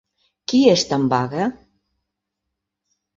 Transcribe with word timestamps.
Qui 0.53 0.61
està 0.71 0.97
en 1.01 1.05
vaga? 1.11 1.45